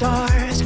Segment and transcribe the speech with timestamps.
[0.00, 0.63] make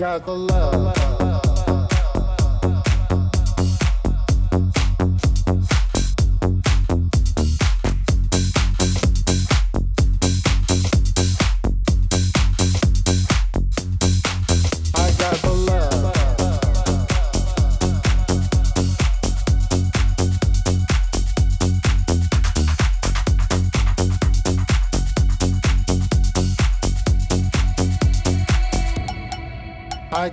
[0.00, 0.59] got the love.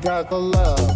[0.07, 0.86] Got the love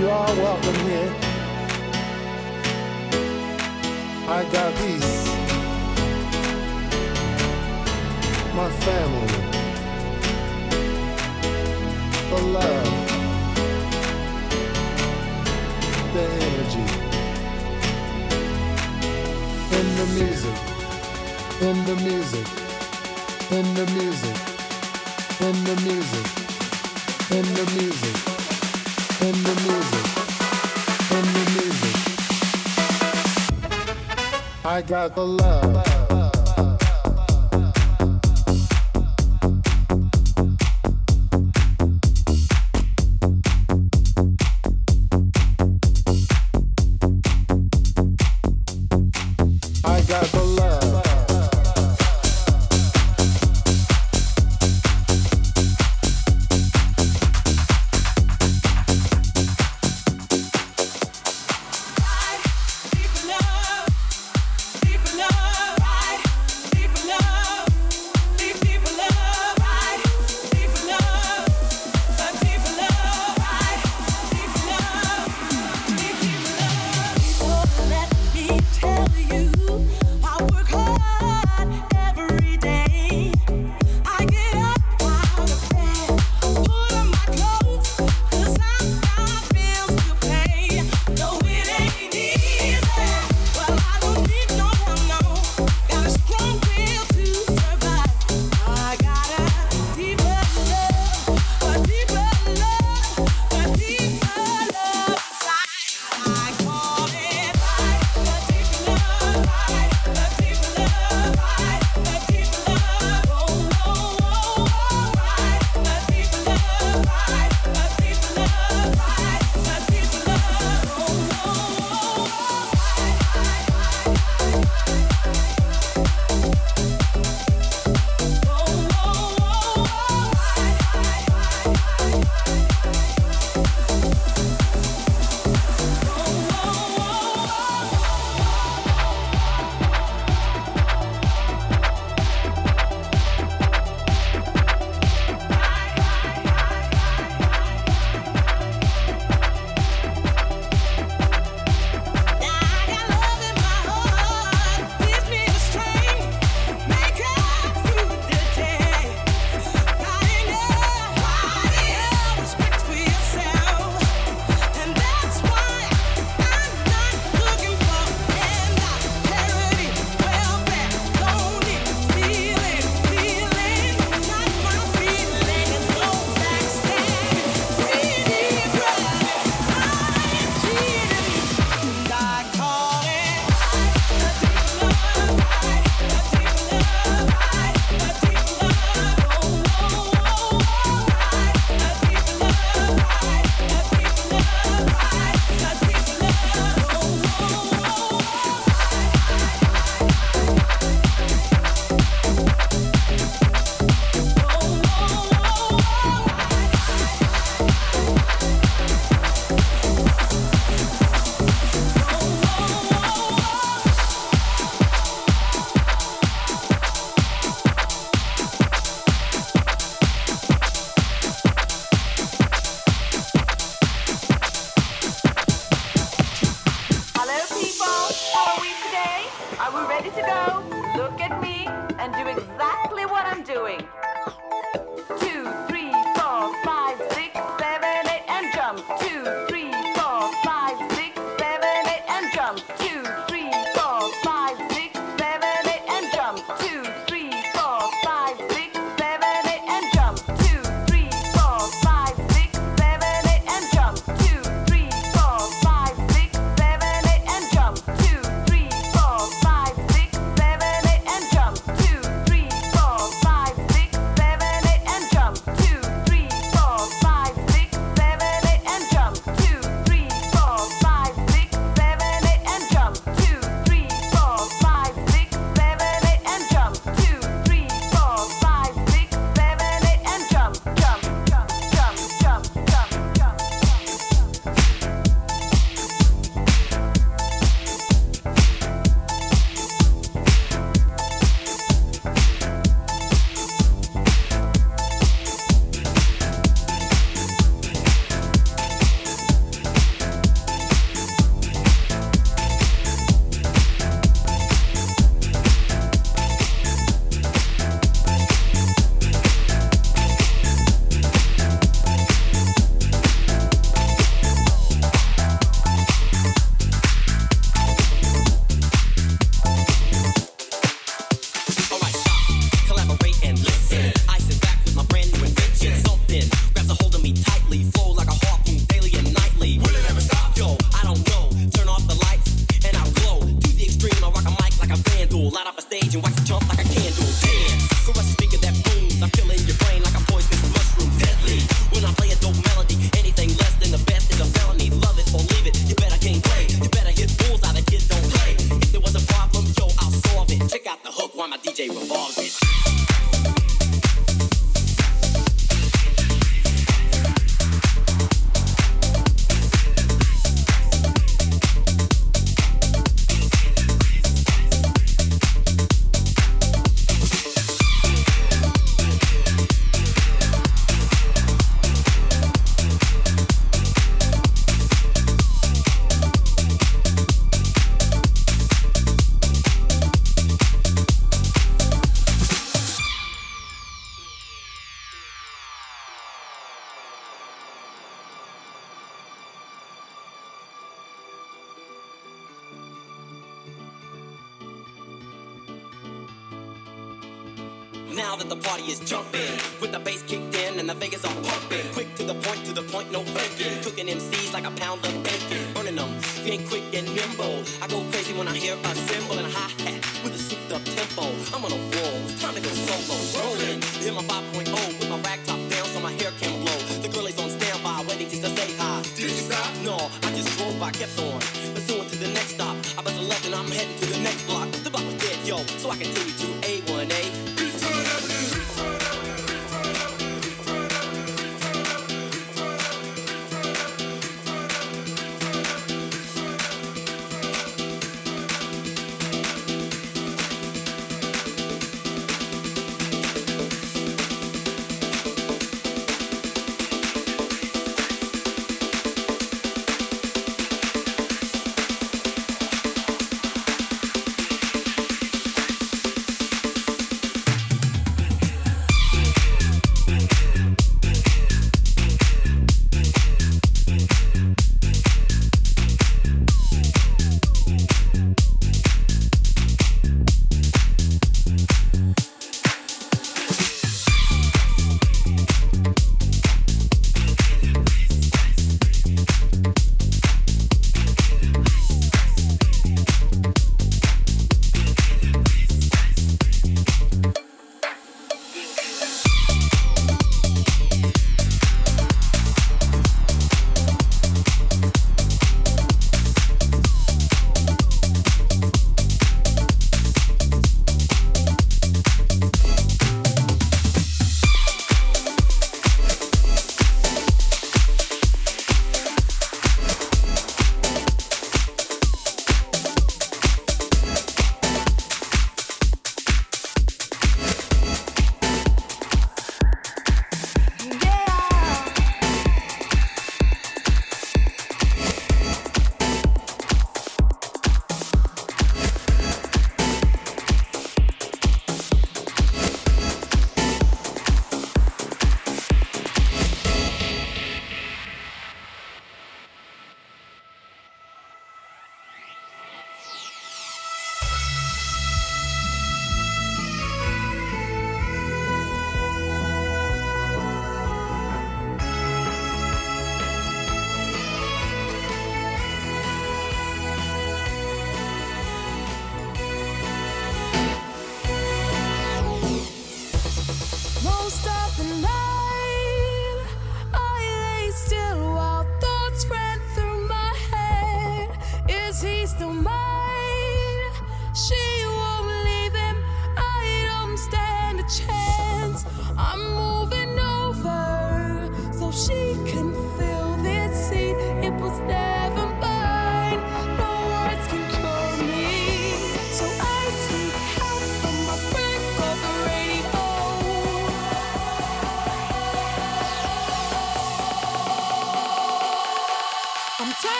[0.00, 1.14] You are welcome here.
[4.26, 5.26] I got peace.
[8.54, 9.28] My family.
[12.30, 12.88] The love.
[16.14, 16.86] The energy
[19.76, 20.58] in the music,
[21.60, 22.46] in the music,
[23.50, 24.36] in the music,
[25.46, 26.26] in the music,
[27.30, 28.29] in the music,
[34.64, 35.89] I got the love.